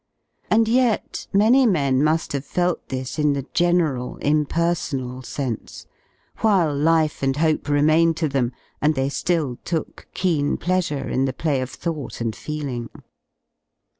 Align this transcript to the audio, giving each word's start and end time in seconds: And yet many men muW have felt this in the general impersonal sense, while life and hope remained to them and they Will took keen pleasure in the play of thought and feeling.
And 0.49 0.67
yet 0.67 1.27
many 1.31 1.67
men 1.67 2.01
muW 2.03 2.31
have 2.33 2.43
felt 2.43 2.89
this 2.89 3.19
in 3.19 3.33
the 3.33 3.45
general 3.53 4.17
impersonal 4.17 5.21
sense, 5.21 5.85
while 6.39 6.75
life 6.75 7.21
and 7.21 7.37
hope 7.37 7.69
remained 7.69 8.17
to 8.17 8.27
them 8.27 8.51
and 8.81 8.95
they 8.95 9.11
Will 9.29 9.57
took 9.63 10.07
keen 10.15 10.57
pleasure 10.57 11.07
in 11.07 11.25
the 11.25 11.33
play 11.33 11.61
of 11.61 11.69
thought 11.69 12.19
and 12.19 12.35
feeling. 12.35 12.89